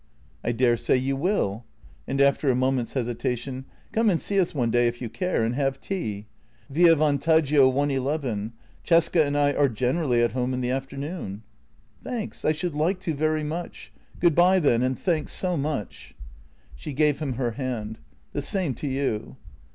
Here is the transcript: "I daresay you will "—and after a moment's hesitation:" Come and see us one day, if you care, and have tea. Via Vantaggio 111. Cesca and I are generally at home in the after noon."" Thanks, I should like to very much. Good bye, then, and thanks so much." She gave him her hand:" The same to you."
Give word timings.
"I 0.43 0.51
daresay 0.51 0.97
you 0.97 1.15
will 1.15 1.63
"—and 2.07 2.19
after 2.19 2.49
a 2.49 2.55
moment's 2.55 2.93
hesitation:" 2.93 3.65
Come 3.93 4.09
and 4.09 4.19
see 4.19 4.39
us 4.39 4.55
one 4.55 4.71
day, 4.71 4.87
if 4.87 4.99
you 4.99 5.09
care, 5.11 5.43
and 5.43 5.53
have 5.53 5.79
tea. 5.79 6.25
Via 6.71 6.95
Vantaggio 6.95 7.67
111. 7.67 8.53
Cesca 8.83 9.23
and 9.23 9.37
I 9.37 9.53
are 9.53 9.69
generally 9.69 10.23
at 10.23 10.31
home 10.31 10.55
in 10.55 10.61
the 10.61 10.71
after 10.71 10.97
noon."" 10.97 11.43
Thanks, 12.03 12.43
I 12.43 12.51
should 12.51 12.73
like 12.73 12.99
to 13.01 13.13
very 13.13 13.43
much. 13.43 13.93
Good 14.19 14.33
bye, 14.33 14.57
then, 14.57 14.81
and 14.81 14.97
thanks 14.97 15.33
so 15.33 15.55
much." 15.55 16.15
She 16.75 16.93
gave 16.93 17.19
him 17.19 17.33
her 17.33 17.51
hand:" 17.51 17.99
The 18.33 18.41
same 18.41 18.73
to 18.73 18.87
you." 18.87 19.35